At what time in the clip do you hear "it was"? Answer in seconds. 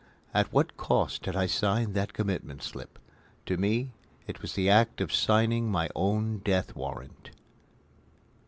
4.25-4.53